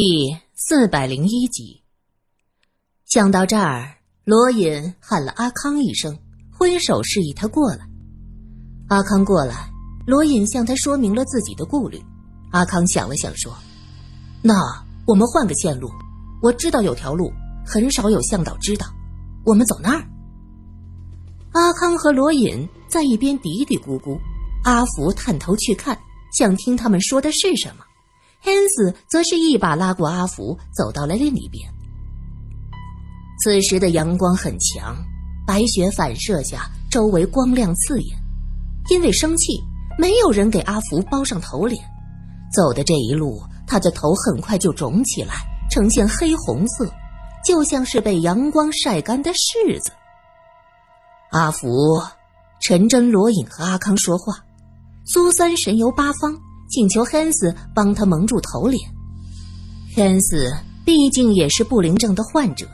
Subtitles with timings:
[0.00, 1.82] 第四百零一集。
[3.04, 6.16] 想到这儿，罗隐喊了阿康一声，
[6.52, 7.80] 挥手示意他过来。
[8.90, 9.68] 阿康过来，
[10.06, 12.00] 罗隐向他说明了自己的顾虑。
[12.52, 13.52] 阿康想了想说
[14.40, 14.54] ：“那
[15.04, 15.90] 我们换个线路，
[16.40, 17.32] 我知道有条路，
[17.66, 18.86] 很少有向导知道，
[19.44, 20.08] 我们走那儿。”
[21.54, 24.16] 阿康和罗隐在一边嘀嘀咕咕，
[24.62, 25.98] 阿福探头去看，
[26.32, 27.84] 想听他们说的是什么。
[28.40, 31.68] 汉斯则是一把拉过阿福，走到了另一边。
[33.42, 34.96] 此时的阳光很强，
[35.46, 38.16] 白雪反射下，周围光亮刺眼。
[38.90, 39.62] 因为生气，
[39.98, 41.82] 没有人给阿福包上头脸。
[42.52, 45.34] 走的这一路，他的头很快就肿起来，
[45.70, 46.90] 呈现黑红色，
[47.44, 49.92] 就像是被阳光晒干的柿子。
[51.30, 51.68] 阿福、
[52.60, 54.42] 陈真、罗隐和阿康说话，
[55.04, 56.47] 苏三神游八方。
[56.68, 58.80] 请求汉斯帮他蒙住头脸。
[59.96, 60.52] 汉斯
[60.84, 62.66] 毕竟也是不灵症的患者，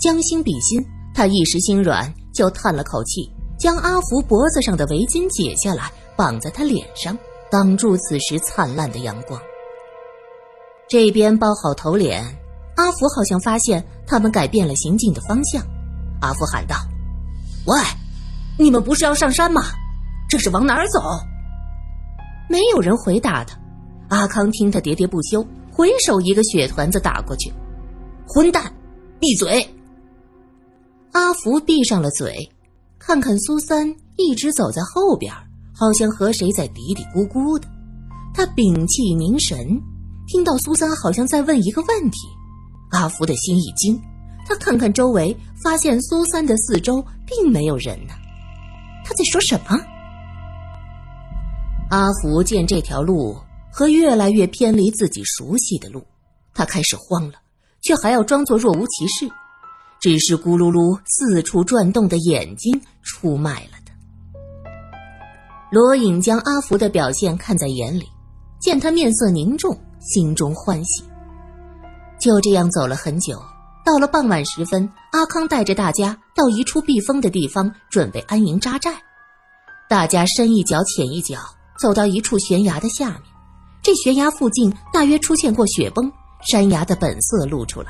[0.00, 0.84] 将心比心，
[1.14, 7.16] 他一时心软，就叹了口气，将阿福脖子上的围巾解下来，绑在他脸上，
[7.50, 9.40] 挡住此时灿烂的阳光。
[10.88, 12.24] 这边包好头脸，
[12.76, 15.62] 阿福好像发现他们改变了行进的方向。
[16.20, 16.76] 阿福喊道
[17.66, 17.78] ：“喂，
[18.58, 19.62] 你们不是要上山吗？
[20.28, 21.00] 这是往哪儿走？”
[22.50, 23.56] 没有人回答他，
[24.08, 27.52] 阿康听他喋喋不休，回手一个血团子打过去。
[28.26, 28.74] 混蛋，
[29.20, 29.64] 闭嘴！
[31.12, 32.34] 阿福闭上了嘴，
[32.98, 35.32] 看看苏三一直走在后边，
[35.72, 37.68] 好像和谁在嘀嘀咕咕的。
[38.34, 39.80] 他屏气凝神，
[40.26, 42.18] 听到苏三好像在问一个问题。
[42.90, 43.96] 阿福的心一惊，
[44.44, 48.12] 他看看周围，发现苏三的四周并没有人呢。
[49.04, 49.78] 他在说什么？
[51.90, 53.36] 阿福见这条路
[53.72, 56.06] 和越来越偏离自己熟悉的路，
[56.54, 57.34] 他开始慌了，
[57.82, 59.28] 却还要装作若无其事，
[60.00, 63.92] 只是咕噜噜四处转动的眼睛出卖了他。
[65.72, 68.06] 罗隐将阿福的表现看在眼里，
[68.60, 71.02] 见他面色凝重，心中欢喜。
[72.20, 73.42] 就这样走了很久，
[73.84, 78.94] 到了傍晚时分，阿康带着大家到一处避风的地方准备安营扎寨，
[79.88, 81.36] 大家深一脚浅一脚。
[81.80, 83.22] 走到一处悬崖的下面，
[83.82, 86.12] 这悬崖附近大约出现过雪崩，
[86.46, 87.88] 山崖的本色露出来。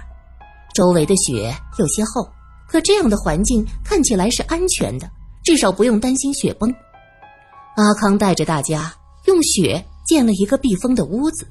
[0.72, 2.28] 周围的雪有些厚，
[2.68, 5.10] 可这样的环境看起来是安全的，
[5.42, 6.72] 至少不用担心雪崩。
[7.74, 8.94] 阿康带着大家
[9.26, 11.48] 用雪建了一个避风的屋子，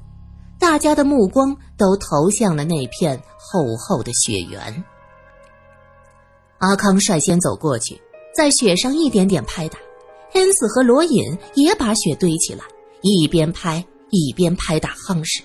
[0.58, 4.82] 大家的目光都投向了那片厚厚的雪原。
[6.58, 8.00] 阿康率先走过去，
[8.34, 9.78] 在雪上一点点拍打。
[10.32, 12.64] 天子和罗隐也把雪堆起来，
[13.02, 15.42] 一边拍一边拍打夯实。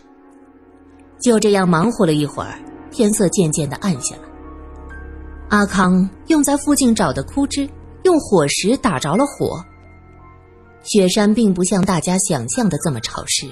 [1.19, 2.59] 就这样忙活了一会儿，
[2.91, 4.21] 天色渐渐的暗下来。
[5.49, 7.67] 阿康用在附近找的枯枝，
[8.03, 9.63] 用火石打着了火。
[10.83, 13.47] 雪山并不像大家想象的这么潮湿，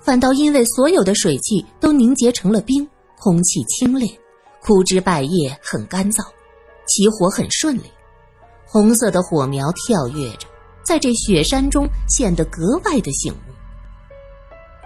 [0.00, 2.88] 反倒因为所有的水汽都凝结成了冰，
[3.18, 4.10] 空气清冽，
[4.62, 6.24] 枯枝败叶很干燥，
[6.86, 7.92] 起火很顺利，
[8.66, 10.47] 红色的火苗跳跃着。
[10.88, 13.52] 在这雪山中显得格外的醒目。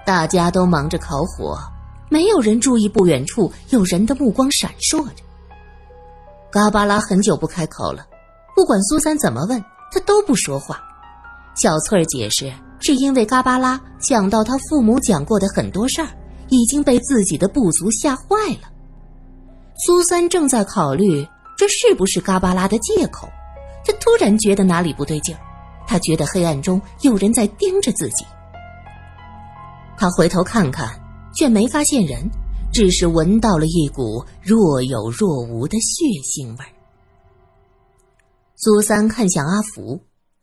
[0.04, 1.56] 大家都忙着烤火，
[2.08, 5.22] 没有人注意不远处有人的目光闪烁着。
[6.50, 8.04] 嘎巴拉很久不开口了，
[8.56, 10.82] 不管苏三怎么问，他都不说话。
[11.54, 16.08] 小翠儿解释，是因为嘎巴拉想到他父母讲过的很多事儿，
[16.48, 18.69] 已经被自己的不足吓坏了。
[19.86, 21.24] 苏三正在考虑
[21.56, 23.28] 这是不是嘎巴拉的借口，
[23.86, 25.40] 他突然觉得哪里不对劲儿。
[25.92, 28.25] 他觉得黑暗中有人在盯着自己。
[29.98, 30.88] 他回头看看，
[31.34, 32.26] 却没发现人，
[32.72, 36.64] 只是闻到了一股若有若无的血腥味。
[38.56, 40.00] 苏三看向阿福，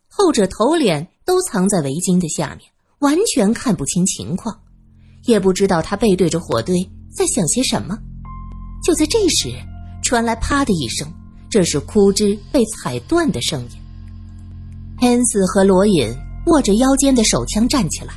[0.07, 4.55] 后者头脸都藏在围巾的下面，完全看不清情况，
[5.23, 7.97] 也不知道他背对着火堆在想些什么。
[8.83, 9.51] 就在这时，
[10.03, 11.11] 传来“啪”的一声，
[11.49, 13.78] 这是枯枝被踩断的声音。
[15.01, 16.13] 汉斯和罗隐
[16.47, 18.13] 握着腰间的手枪站起来，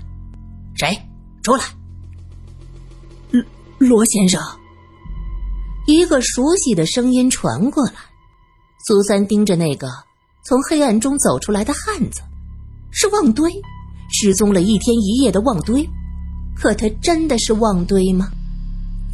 [0.74, 0.98] 谁
[1.42, 1.62] 出来？
[3.30, 3.44] 罗
[3.78, 4.40] 罗先生。
[5.86, 7.94] 一个熟悉的声音传过来。
[8.84, 9.88] 苏三盯着那个
[10.44, 12.20] 从黑暗中走出来的汉子，
[12.90, 13.52] 是旺堆，
[14.10, 15.88] 失踪了一天一夜的旺堆。
[16.56, 18.28] 可他真的是旺堆吗？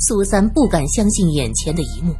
[0.01, 2.15] 苏三不敢相信眼前的一幕。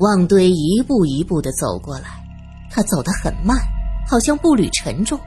[0.00, 2.27] 旺堆一步一步的走过来。
[2.70, 3.58] 他走得很慢，
[4.06, 5.18] 好像步履沉重。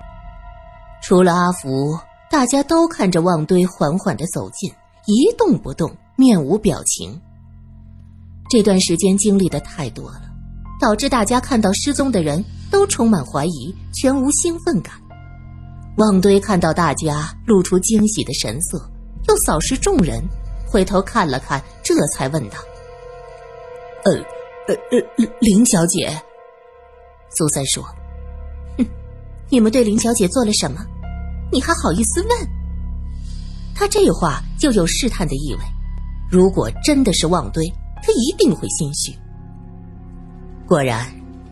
[1.01, 1.97] 除了阿福，
[2.29, 4.71] 大家都看着旺堆缓缓的走近，
[5.05, 7.19] 一动不动，面无表情。
[8.49, 10.21] 这段时间经历的太多了，
[10.79, 14.93] 导致大家看到失踪的人都充满怀疑，全无兴奋感。
[15.97, 18.79] 旺堆看到大家露出惊喜的神色，
[19.27, 20.23] 又扫视众人，
[20.67, 22.57] 回头看了看，这才问道
[24.05, 24.13] ：“呃，
[24.67, 26.09] 呃呃，林小姐。”
[27.37, 27.83] 苏三说
[28.77, 28.85] ：“哼，
[29.49, 30.85] 你们对林小姐做了什么？
[31.51, 32.29] 你还好意思问？”
[33.73, 35.59] 他这话就有试探的意味。
[36.29, 37.65] 如果真的是旺堆，
[38.03, 39.13] 他一定会心虚。
[40.67, 41.05] 果然，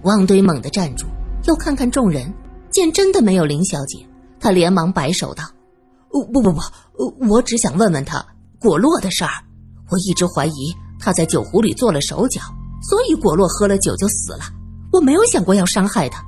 [0.04, 1.06] 旺堆猛地站住，
[1.48, 2.32] 又看看众人，
[2.72, 4.06] 见真的没有林小姐，
[4.40, 5.44] 他连忙摆手道
[6.12, 6.62] ：“不不不，
[7.30, 8.26] 我只想问问他
[8.60, 9.32] 果洛的事儿。
[9.90, 12.42] 我一直怀疑他在酒壶里做了手脚，
[12.82, 14.44] 所以果洛喝了酒就死了。”
[14.92, 16.24] 我没有想过要伤害她，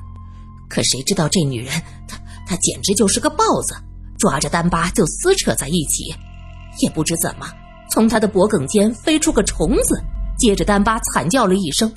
[0.69, 1.73] 可谁知道这女人，
[2.07, 3.75] 她她简直就是个豹子，
[4.17, 6.13] 抓着丹巴就撕扯在一起，
[6.79, 7.51] 也不知怎么
[7.89, 10.01] 从她的脖颈间飞出个虫子，
[10.37, 11.91] 接着丹巴惨叫了一声，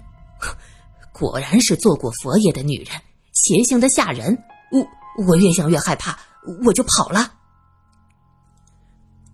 [1.13, 3.01] 果然是做过佛爷的女人，
[3.33, 4.37] 邪性的吓人。
[4.73, 6.19] 我我越想越害怕，
[6.65, 7.31] 我就跑了。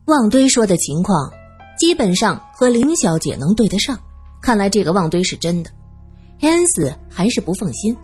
[0.06, 1.32] 旺堆说的情况，
[1.79, 3.99] 基本上和林小姐能对得上，
[4.43, 5.71] 看来这个旺堆是真的。
[6.41, 7.95] 汉斯还是不放心，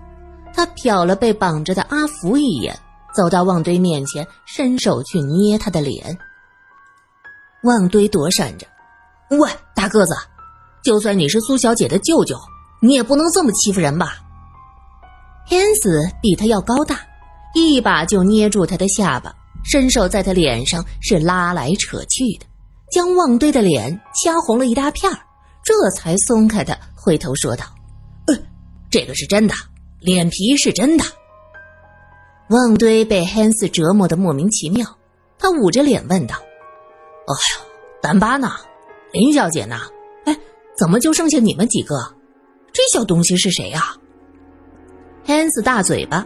[0.52, 2.78] 他瞟了被绑着的阿福一眼，
[3.14, 6.18] 走到旺堆面前，伸手去捏他的脸。
[7.62, 8.66] 旺堆躲闪着
[9.38, 10.14] ：“喂，大个子，
[10.84, 12.36] 就算你是苏小姐的舅舅，
[12.80, 14.18] 你也不能这么欺负人吧？”
[15.48, 17.00] 汉斯比他要高大，
[17.54, 19.34] 一把就捏住他的下巴，
[19.64, 22.44] 伸手在他脸上是拉来扯去的，
[22.92, 25.10] 将旺堆的脸掐红了一大片
[25.64, 27.64] 这才松开他，回头说道。
[28.90, 29.54] 这个是真的，
[30.00, 31.04] 脸皮是真的。
[32.50, 34.86] 旺堆被汉斯折磨的莫名其妙，
[35.38, 36.36] 他捂着脸问道
[37.26, 37.66] ：“哎呦，
[38.00, 38.52] 丹巴呢？
[39.12, 39.80] 林小姐呢？
[40.24, 40.38] 哎，
[40.78, 42.14] 怎么就剩下你们几个？
[42.72, 43.96] 这小东西是谁呀？”
[45.26, 46.24] 汉斯大嘴巴，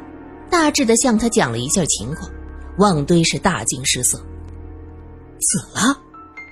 [0.51, 2.31] 大致的向他讲了一下情况。
[2.79, 4.19] 旺堆是大惊失色，
[5.41, 5.99] 死了，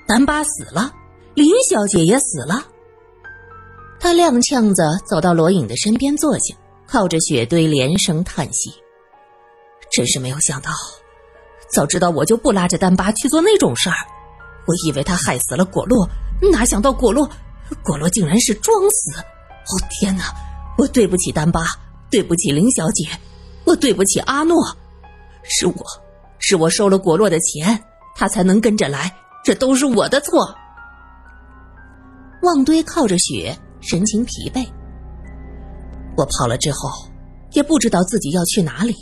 [0.06, 0.92] 丹巴死了，
[1.34, 2.66] 林小姐也死了。
[4.00, 6.54] 他踉跄着走到罗颖的身边坐下，
[6.86, 8.72] 靠着雪堆连声叹息
[9.92, 10.70] ：“真是没有想到，
[11.70, 13.96] 早知道我就不拉着丹巴去做那种事儿。
[14.66, 16.08] 我以为他害死了果洛，
[16.52, 17.28] 哪想到果洛，
[17.82, 19.18] 果洛竟然是装死！
[19.18, 20.24] 哦天哪！
[20.78, 21.66] 我对不起丹巴，
[22.08, 23.08] 对不起林小姐，
[23.64, 24.56] 我对不起阿诺，
[25.42, 25.74] 是我，
[26.38, 27.82] 是我收了果洛的钱，
[28.14, 29.12] 他才能跟着来，
[29.44, 30.54] 这都是我的错。”
[32.42, 33.58] 旺堆靠着雪。
[33.80, 34.66] 神情疲惫。
[36.16, 36.90] 我跑了之后，
[37.52, 38.94] 也不知道自己要去哪里，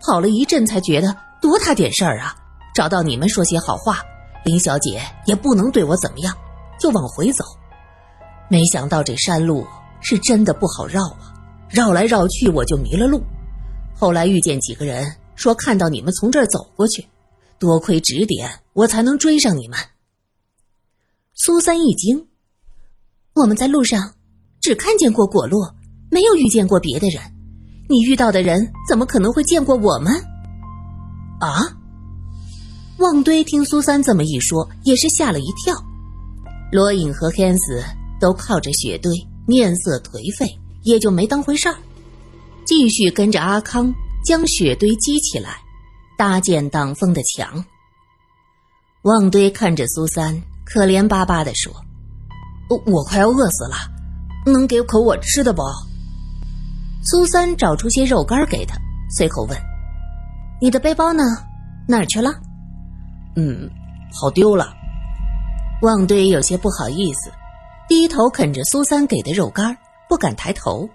[0.00, 2.34] 跑了一阵才觉得多大点事儿啊！
[2.74, 3.98] 找到你们说些好话，
[4.44, 6.34] 林小姐也不能对我怎么样，
[6.80, 7.44] 就往回走。
[8.48, 9.66] 没想到这山路
[10.00, 11.34] 是真的不好绕啊，
[11.68, 13.22] 绕来绕去我就迷了路。
[13.94, 17.06] 后来遇见几个人说看到你们从这儿走过去，
[17.58, 19.78] 多亏指点，我才能追上你们。
[21.34, 22.26] 苏三一惊，
[23.34, 24.14] 我们在路上。
[24.62, 25.74] 只看见过果洛，
[26.08, 27.20] 没有遇见过别的人。
[27.88, 30.14] 你遇到的人怎么可能会见过我们？
[31.40, 31.76] 啊！
[32.98, 35.74] 旺堆听苏三这么一说，也是吓了一跳。
[36.70, 37.82] 罗隐和汉斯
[38.20, 39.12] 都靠着雪堆，
[39.46, 40.46] 面色颓废，
[40.84, 41.76] 也就没当回事儿，
[42.64, 43.92] 继续跟着阿康
[44.24, 45.56] 将雪堆积起来，
[46.16, 47.64] 搭建挡风的墙。
[49.02, 51.72] 旺堆看着苏三，可怜巴巴的说
[52.70, 53.76] ：“我我快要饿死了。”
[54.44, 55.62] 能给口我吃的不？
[57.04, 58.76] 苏三找出些肉干给他，
[59.10, 59.58] 随口问
[60.60, 61.22] ：“你的背包呢？
[61.88, 62.30] 哪儿去了
[63.36, 63.68] ？”“嗯，
[64.12, 64.72] 跑丢了。”
[65.82, 67.30] 旺堆有些不好意思，
[67.88, 69.76] 低头啃着苏三给的肉干，
[70.08, 70.88] 不敢抬头。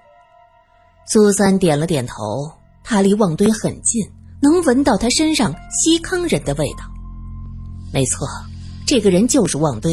[1.06, 2.51] 苏三点了点头，
[2.84, 4.01] 他离旺堆很近，
[4.42, 6.86] 能闻到他身上西康人的味道。
[7.94, 8.27] 没错，
[8.86, 9.92] 这个人就是旺堆。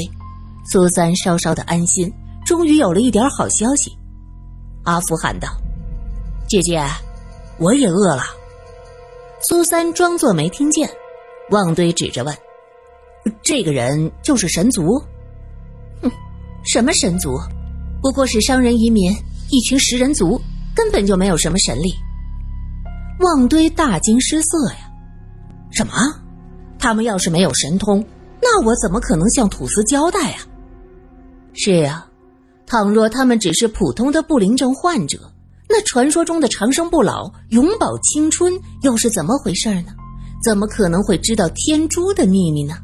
[0.70, 2.12] 苏三稍稍的安心。
[2.54, 3.98] 终于有了一点好消息，
[4.84, 5.48] 阿福喊道
[6.48, 6.80] ：“姐姐，
[7.58, 8.22] 我也饿了。”
[9.42, 10.88] 苏三装作没听见，
[11.50, 12.32] 旺堆指着问
[13.42, 15.02] ：“这个人就是神族
[16.00, 16.08] ？”“哼，
[16.64, 17.36] 什么神族？
[18.00, 19.12] 不过是商人移民，
[19.50, 20.40] 一群食人族，
[20.76, 21.92] 根本就没有什么神力。”
[23.18, 24.88] 旺堆大惊失色呀
[25.74, 25.92] ！“什么？
[26.78, 28.06] 他们要是没有神通，
[28.40, 30.38] 那我怎么可能向土司交代啊
[31.52, 32.06] ？”“是呀。”
[32.66, 35.32] 倘若他们只是普通的不灵症患者，
[35.68, 38.52] 那传说中的长生不老、永葆青春
[38.82, 39.92] 又是怎么回事呢？
[40.44, 42.74] 怎么可能会知道天珠的秘密呢？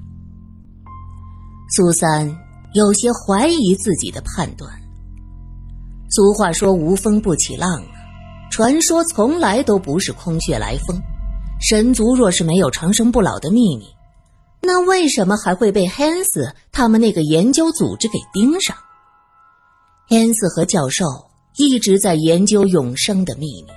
[1.76, 2.26] 苏三
[2.75, 4.70] 有些怀疑自己的判断。
[6.10, 7.88] 俗话说“无风不起浪”啊，
[8.50, 11.00] 传说从来都不是空穴来风。
[11.60, 13.84] 神族若是没有长生不老的秘密，
[14.62, 18.75] 那为什么还会被 Hans 他们那个研究组织给盯上
[20.10, 21.04] 天赐和教授
[21.56, 23.68] 一直在研究永生的秘密，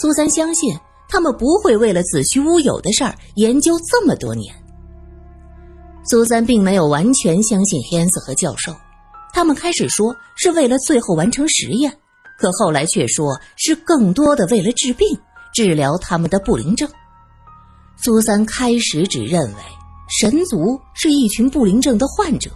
[0.00, 0.72] 苏三相信
[1.08, 4.54] 他们不会为了子虚乌有的事儿研究这么多年。
[6.04, 8.72] 苏三并没有完全相信天赐和教授，
[9.32, 11.92] 他们开始说是为了最后完成实验，
[12.38, 15.08] 可后来却说是更多的为了治病，
[15.52, 16.88] 治疗他们的不灵症。
[17.96, 19.58] 苏三开始只认为
[20.20, 22.48] 神族是一群不灵症的患者，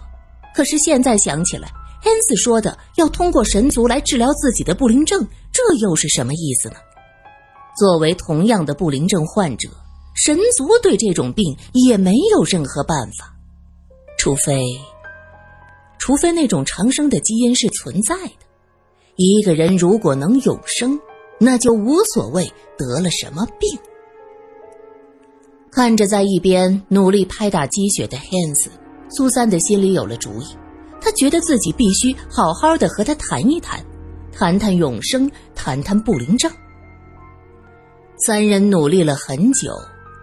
[0.55, 1.69] 可是现在想起来，
[2.03, 6.75] 恩斯说的要通过神族来治疗自己的不灵症，这又是什么意思呢？
[7.77, 9.69] 作为同样的不灵症患者，
[10.15, 13.33] 神族对这种病也没有任何办法，
[14.17, 14.65] 除非，
[15.97, 18.45] 除非那种长生的基因是存在的。
[19.15, 20.99] 一个人如果能永生，
[21.39, 23.79] 那就无所谓得了什么病。
[25.71, 28.67] 看着在一边努力拍打积雪的 Hans，
[29.09, 30.47] 苏三的心里有了主意。
[31.01, 33.83] 他觉得自己必须好好的和他谈一谈，
[34.31, 36.51] 谈谈永生，谈谈不灵症。
[38.25, 39.73] 三人努力了很久，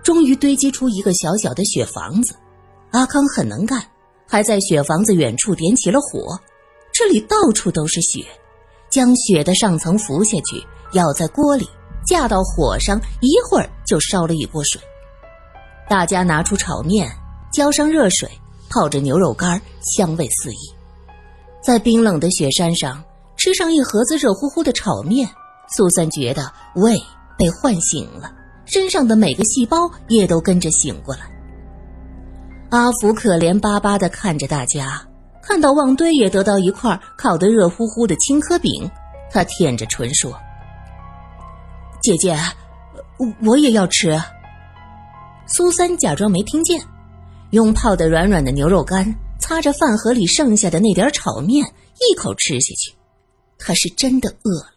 [0.04, 2.34] 终于堆积出一个小小的雪房子。
[2.90, 3.82] 阿康很能干，
[4.26, 6.38] 还在雪房子远处点起了火。
[6.92, 8.24] 这里到处都是雪，
[8.90, 11.68] 将雪的上层浮下去，舀在锅里，
[12.06, 14.80] 架到火上，一会儿就烧了一锅水。
[15.88, 17.10] 大家拿出炒面，
[17.52, 18.30] 浇上热水，
[18.70, 20.56] 泡着牛肉干，香味四溢。
[21.62, 23.02] 在冰冷的雪山上
[23.36, 25.28] 吃上一盒子热乎乎的炒面，
[25.68, 26.96] 苏三觉得胃
[27.36, 28.32] 被唤醒了，
[28.64, 31.22] 身上的每个细胞也都跟着醒过来。
[32.70, 35.00] 阿福可怜巴巴地看着大家，
[35.42, 38.90] 看到旺堆也得到一块烤得热乎乎的青稞饼，
[39.30, 40.32] 他舔着唇说
[42.02, 42.36] ：“姐姐，
[43.44, 44.20] 我也要吃。”
[45.46, 46.80] 苏三假装没听见，
[47.50, 51.64] 用泡得软软的牛肉干擦着饭盒里剩下的那点炒面，
[52.00, 52.92] 一口吃下去。
[53.58, 54.72] 他是真的饿了。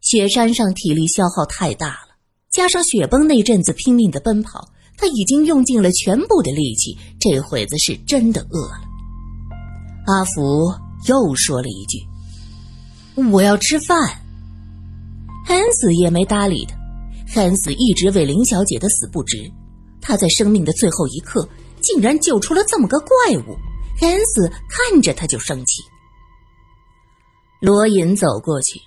[0.00, 2.16] 雪山上体力消耗太大了，
[2.50, 8.80] 加上雪崩那阵子拼命的奔跑，他已经用尽了全部的力气，这会子是真的饿了。
[10.06, 10.72] 阿福
[11.08, 11.98] 又说了一句
[13.32, 14.22] ：“我要吃饭。”
[15.44, 16.76] 汉斯也没搭理他，
[17.28, 19.50] 汉斯一直为林小姐的死不值。
[20.00, 21.48] 他在生命的最后一刻，
[21.86, 23.56] 竟然救出了这么个怪物，
[24.00, 25.82] 恩斯看着他就生气。
[27.60, 28.80] 罗隐走过去，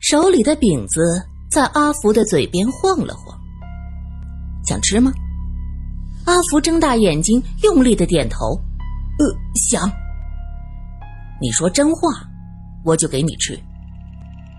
[0.00, 1.00] 手里的饼子
[1.48, 3.38] 在阿福的嘴边晃了晃。
[4.66, 5.12] 想吃吗？
[6.26, 8.60] 阿福睁大眼睛，用力的点头。
[9.20, 9.88] 呃，想。
[11.40, 12.10] 你说真话，
[12.84, 13.56] 我就给你吃。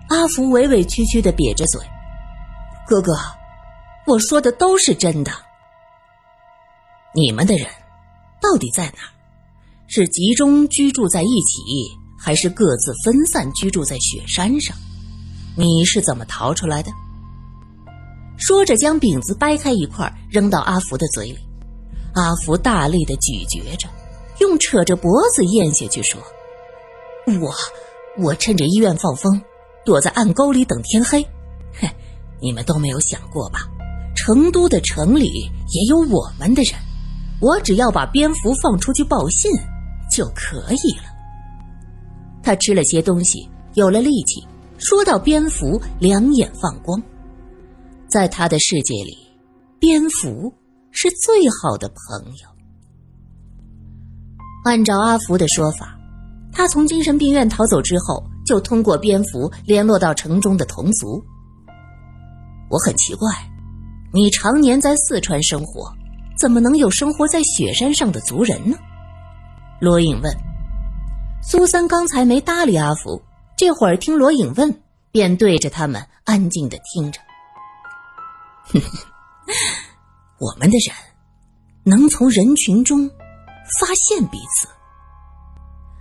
[0.08, 1.80] 阿福委委屈屈的瘪着嘴。
[2.86, 3.14] 哥哥，
[4.06, 5.30] 我说的都是真的。
[7.16, 7.66] 你们的人
[8.42, 9.10] 到底在哪儿？
[9.86, 11.62] 是集中居住在一起，
[12.18, 14.76] 还是各自分散居住在雪山上？
[15.56, 16.90] 你是怎么逃出来的？
[18.36, 21.38] 说着，将饼子掰开一块，扔到阿福的嘴里。
[22.14, 23.88] 阿福大力的咀嚼着，
[24.40, 26.20] 用扯着脖子咽下去，说
[27.40, 27.54] ：“我，
[28.18, 29.40] 我趁着医院放风，
[29.84, 31.22] 躲在暗沟里等天黑。
[31.80, 31.88] 哼，
[32.40, 33.60] 你们都没有想过吧？
[34.16, 36.74] 成都的城里也有我们的人。”
[37.40, 39.50] 我只要把蝙蝠放出去报信
[40.10, 41.04] 就可以了。
[42.42, 44.46] 他吃了些东西，有了力气，
[44.78, 47.02] 说到蝙蝠，两眼放光。
[48.06, 49.16] 在他的世界里，
[49.78, 50.52] 蝙蝠
[50.90, 52.48] 是最好的朋友。
[54.64, 55.98] 按照阿福的说法，
[56.52, 61.22] 他从精神病院逃走之后，就通过蝙蝠联络到城中的同族。
[62.70, 63.28] 我很奇怪，
[64.12, 65.92] 你常年在四川生活。
[66.36, 68.76] 怎么能有生活在雪山上的族人呢？
[69.80, 70.32] 罗隐问。
[71.42, 73.22] 苏三刚才没搭理阿福，
[73.56, 77.20] 这会儿听罗隐问，便对着他们安静的听着。
[80.38, 80.94] 我们的人
[81.84, 83.08] 能从人群中
[83.78, 84.68] 发现彼此。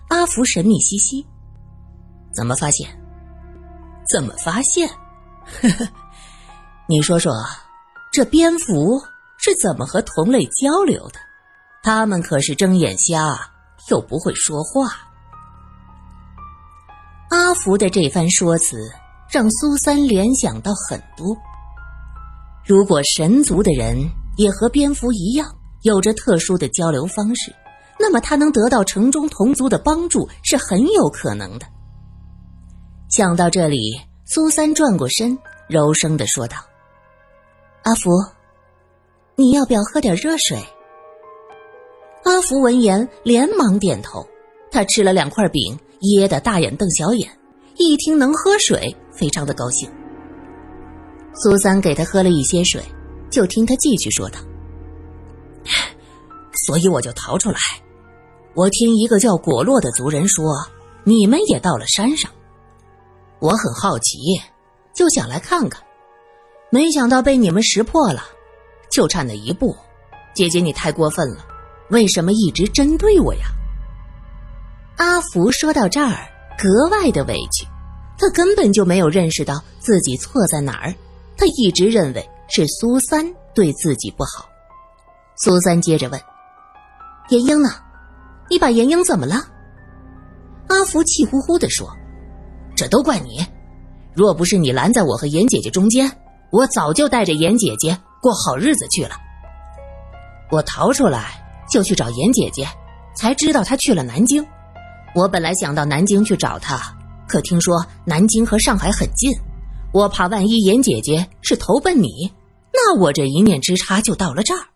[0.10, 1.26] 阿福神秘兮兮，
[2.34, 2.90] 怎么发现？
[4.10, 4.88] 怎么发现？
[5.62, 5.88] 呵 呵
[6.88, 7.34] 你说说，
[8.12, 9.02] 这蝙蝠。
[9.46, 11.20] 是怎么和同类交流的？
[11.84, 13.38] 他们可是睁眼瞎，
[13.90, 14.88] 又不会说话。
[17.30, 18.78] 阿福的这番说辞
[19.30, 21.36] 让苏三联想到很多。
[22.66, 23.98] 如果神族的人
[24.38, 27.54] 也和蝙蝠一样有着特殊的交流方式，
[28.00, 31.66] 那么他能得到城中同族的帮助是很有可能的。
[33.10, 36.56] 想到这里，苏三转过身，柔声的说道
[37.84, 38.10] ：“阿福，
[39.36, 40.58] 你要不要喝点热水？”
[42.24, 44.26] 阿福闻言连忙点头，
[44.72, 47.30] 他吃了两块饼，噎得大眼瞪小眼，
[47.76, 49.90] 一听能喝水，非常的高兴。
[51.36, 52.82] 苏三给他喝了一些水，
[53.30, 54.40] 就听他继续说道
[56.66, 57.58] ：“所以我就逃出来。
[58.54, 60.46] 我听一个叫果洛的族人说，
[61.04, 62.32] 你们也到了山上。”
[63.42, 64.20] 我很好奇，
[64.94, 65.84] 就想来看看，
[66.70, 68.24] 没想到被你们识破了，
[68.94, 69.76] 就差那一步。
[70.36, 71.46] 姐姐，你太过分了，
[71.90, 73.48] 为什么一直针对我呀？
[74.98, 77.68] 阿福说到这儿格外的委屈，
[78.18, 80.94] 他根本就没有认识到自己错在哪儿，
[81.36, 84.48] 他一直认为是苏三对自己不好。
[85.36, 86.22] 苏三接着问
[87.30, 87.70] ：“严英呢？
[88.50, 89.48] 你把严英怎么了？”
[90.70, 91.90] 阿福气呼呼的说。
[92.76, 93.46] 这都怪你！
[94.16, 96.12] 若不是你拦在我和严姐姐中间，
[96.52, 99.18] 我早就带着严姐姐过好日子去了。
[100.50, 102.66] 我逃出来就去找严姐姐，
[103.18, 104.46] 才知道她去了南京。
[105.14, 106.80] 我本来想到南京去找她，
[107.28, 109.30] 可听说南京和上海很近，
[109.92, 112.34] 我怕万一严姐姐是投奔你，
[112.72, 114.68] 那我这一念之差就到了这儿。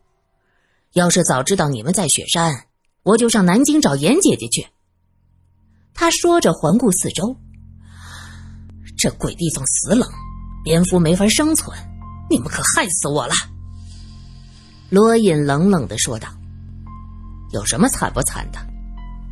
[0.91, 2.65] 要是早知道你们在雪山，
[3.03, 4.67] 我就上南京找严姐姐去。
[5.93, 7.37] 他说着环顾四周。
[8.97, 10.09] 这鬼地方死冷，
[10.63, 11.77] 蝙蝠没法生存，
[12.29, 13.34] 你们可害死我了。”
[14.89, 16.29] 罗隐冷冷的说道
[17.51, 18.60] ，“有什么惨不惨的？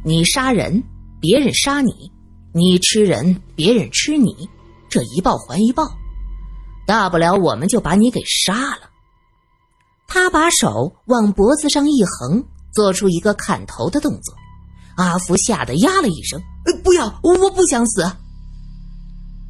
[0.03, 0.83] 你杀人，
[1.19, 1.91] 别人杀你；
[2.53, 4.49] 你吃人，别人吃你，
[4.89, 5.89] 这一报还一报，
[6.85, 8.89] 大不了我们就把你给杀了。”
[10.07, 14.35] 他把手往脖子上一横，做出一个砍头的动作。
[14.95, 16.39] 阿福吓得呀了一声
[16.83, 17.19] ：“不要！
[17.23, 18.09] 我不想死。”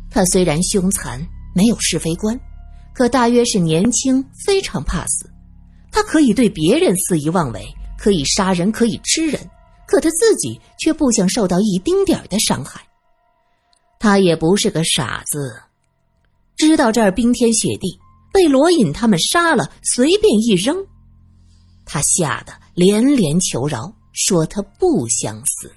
[0.10, 2.40] 他虽然凶残，没有是非观，
[2.96, 5.30] 可大约是年轻，非常怕死。
[5.92, 7.62] 他可以对别人肆意妄为，
[7.98, 9.40] 可以杀人，可以吃人，
[9.86, 12.82] 可他自己却不想受到一丁点儿的伤害。
[14.00, 15.62] 他也不是个傻子，
[16.56, 18.00] 知道这儿冰天雪地，
[18.32, 20.78] 被罗隐他们杀了，随便一扔，
[21.86, 25.70] 他吓得连连求饶，说他不想死。